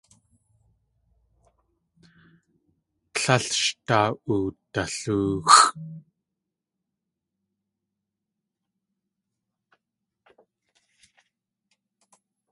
Tlél 3.13 3.45
sh 3.61 3.71
daa 3.87 4.09
oodalóoxʼ. 4.33 5.59